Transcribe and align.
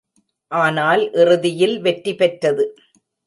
ஆனால் 0.51 1.03
இறுதியில் 1.13 1.75
வெற்றி 1.79 2.13
பெற்றது! 2.13 2.65